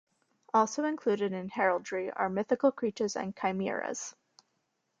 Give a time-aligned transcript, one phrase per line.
[0.51, 4.15] Also included in heraldry are Mythical creatures and chimeras.